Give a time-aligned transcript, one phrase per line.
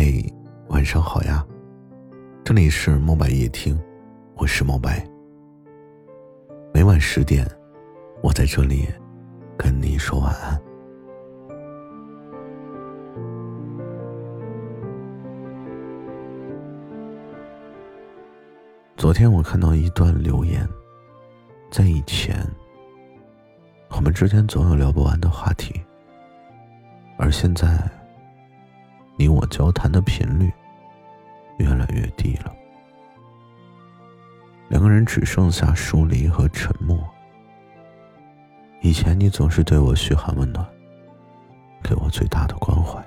[0.00, 0.04] 嗨，
[0.68, 1.44] 晚上好呀！
[2.44, 3.76] 这里是墨白夜听，
[4.36, 5.04] 我是墨白。
[6.72, 7.44] 每晚十点，
[8.22, 8.86] 我在这里
[9.56, 10.56] 跟你说晚安。
[18.96, 20.64] 昨天我看到一段留言，
[21.72, 22.36] 在以前，
[23.90, 25.74] 我们之间总有聊不完的话题，
[27.18, 27.97] 而现在。
[29.18, 30.48] 你我交谈的频率
[31.58, 32.54] 越来越低了，
[34.68, 36.96] 两个人只剩下疏离和沉默。
[38.80, 40.64] 以前你总是对我嘘寒问暖，
[41.82, 43.04] 给我最大的关怀，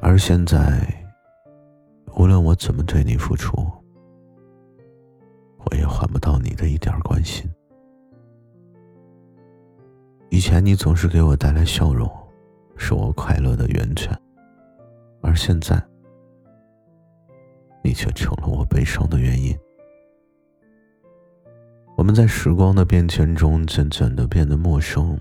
[0.00, 0.86] 而现在，
[2.14, 3.68] 无论我怎么对你付出，
[5.58, 7.52] 我也换不到你的一点关心。
[10.30, 12.08] 以前你总是给我带来笑容。
[12.86, 14.14] 是我快乐的源泉，
[15.22, 15.82] 而现在，
[17.82, 19.58] 你却成了我悲伤的原因。
[21.96, 25.18] 我们在时光的变迁中渐渐的变得陌生，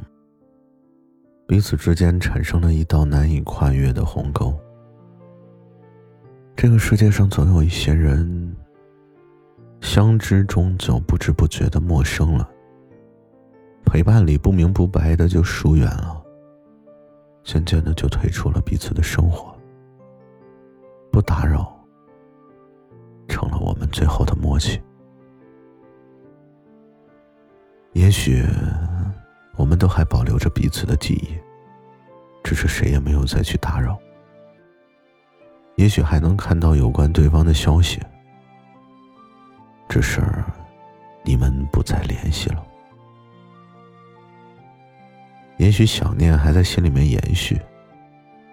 [1.47, 4.53] 彼此之间产生了一道难以跨越的鸿沟。
[6.57, 8.53] 这个世界上总有一些人，
[9.79, 12.45] 相知终就不知不觉的陌生了，
[13.85, 16.22] 陪伴里不明不白的就疏远了。
[17.43, 19.55] 渐渐的就退出了彼此的生活，
[21.11, 21.77] 不打扰，
[23.27, 24.81] 成了我们最后的默契。
[27.91, 28.43] 也许，
[29.55, 31.37] 我们都还保留着彼此的记忆，
[32.43, 33.99] 只是谁也没有再去打扰。
[35.75, 37.99] 也许还能看到有关对方的消息，
[39.89, 40.21] 只是
[41.23, 42.65] 你们不再联系了。
[45.57, 47.59] 也许想念还在心里面延续，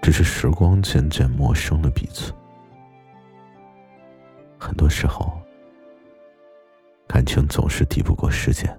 [0.01, 2.33] 只是时光渐渐陌生了彼此。
[4.59, 5.41] 很多时候，
[7.09, 8.79] 感情总是抵不过时间，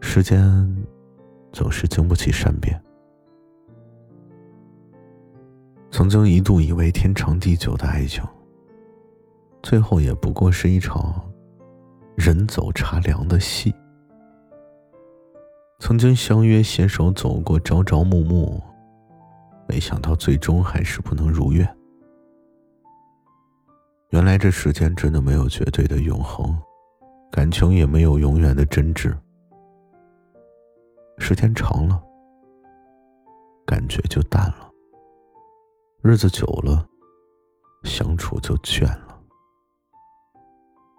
[0.00, 0.40] 时间
[1.52, 2.80] 总是经不起善变。
[5.90, 8.24] 曾经一度以为天长地久的爱情，
[9.62, 11.20] 最后也不过是一场
[12.16, 13.74] 人走茶凉的戏。
[15.80, 18.62] 曾经相约携手走过朝朝暮暮，
[19.66, 21.66] 没想到最终还是不能如愿。
[24.10, 26.56] 原来这世间真的没有绝对的永恒，
[27.32, 29.16] 感情也没有永远的真挚。
[31.18, 32.00] 时间长了，
[33.64, 34.70] 感觉就淡了；
[36.02, 36.86] 日子久了，
[37.84, 39.18] 相处就倦了。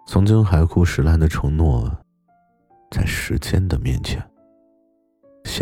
[0.06, 1.88] 曾经海枯石烂的承诺，
[2.90, 4.20] 在时间的面前。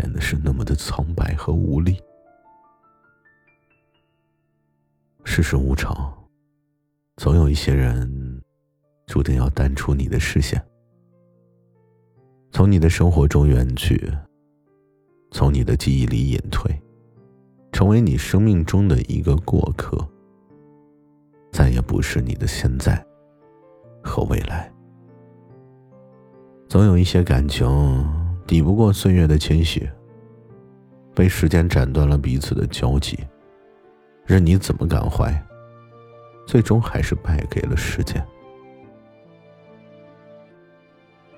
[0.01, 2.01] 显得是那么的苍白和无力。
[5.25, 6.11] 世事无常，
[7.19, 8.41] 总有一些人
[9.07, 10.59] 注定要淡出你的视线，
[12.51, 14.11] 从你的生活中远去，
[15.33, 16.75] 从你的记忆里隐退，
[17.71, 19.99] 成为你生命中的一个过客，
[21.53, 23.05] 再也不是你的现在
[24.03, 24.73] 和未来。
[26.71, 28.20] 总有一些感情。
[28.51, 29.89] 抵不过岁月的侵袭，
[31.15, 33.17] 被时间斩断了彼此的交集，
[34.27, 35.33] 任你怎么感怀，
[36.49, 38.21] 最终还是败给了时间。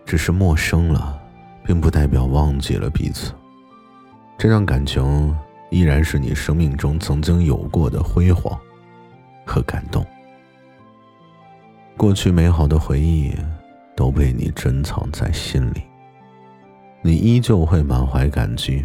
[0.06, 1.20] 只是陌生了，
[1.66, 3.34] 并不代表忘记了彼此，
[4.38, 5.36] 这段感情
[5.70, 8.58] 依然是你生命中曾经有过的辉煌
[9.44, 10.02] 和感动。
[11.94, 13.34] 过去美好的回忆
[13.94, 15.91] 都被你珍藏在心里。
[17.04, 18.84] 你依旧会满怀感激，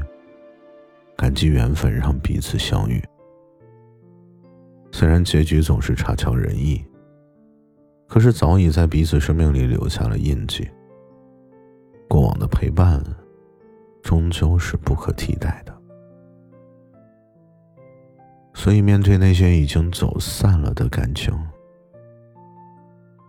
[1.16, 3.00] 感激缘分让彼此相遇。
[4.92, 6.84] 虽然结局总是差强人意，
[8.08, 10.68] 可是早已在彼此生命里留下了印记。
[12.10, 13.04] 过往的陪伴，
[14.02, 15.78] 终究是不可替代的。
[18.56, 21.32] 所以，面对那些已经走散了的感情，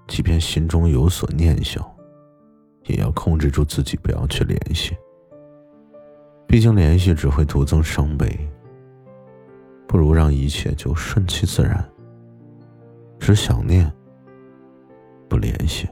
[0.07, 1.85] 即便心中有所念想。
[2.89, 4.97] 也要控制住自己，不要去联系。
[6.47, 8.27] 毕竟联系只会徒增伤悲，
[9.87, 11.87] 不如让一切就顺其自然。
[13.21, 13.93] 只想念，
[15.29, 15.87] 不联系；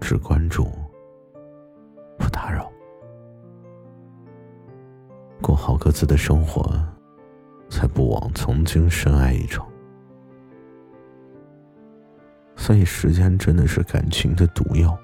[0.00, 0.70] 只关注，
[2.16, 2.70] 不打扰。
[5.42, 6.72] 过好各自的生活，
[7.68, 9.66] 才不枉曾经深爱一场。
[12.54, 14.96] 所以，时间真的是感情的毒药。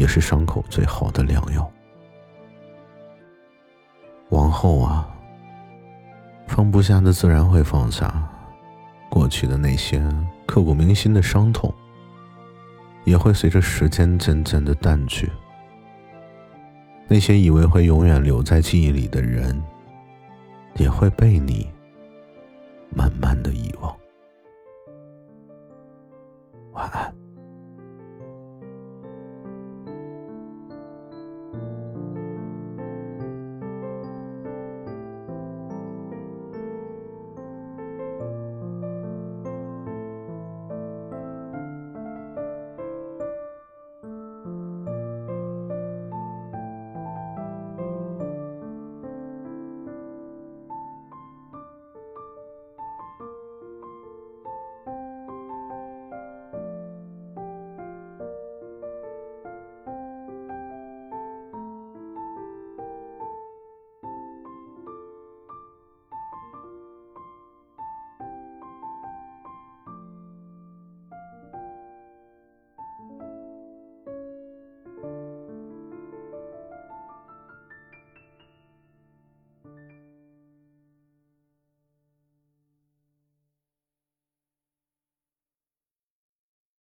[0.00, 1.70] 也是伤口最好的良药。
[4.30, 5.06] 往后啊
[6.46, 8.26] 放不下的自然会放下
[9.10, 10.02] 过去的那些
[10.46, 11.72] 刻骨铭心的伤痛
[13.04, 15.30] 也会随着时间渐渐的淡去。
[17.06, 19.62] 那些以为会永远留在记忆里的人
[20.76, 21.68] 也会被你
[22.88, 23.94] 慢慢的遗忘。
[26.72, 27.29] 晚安。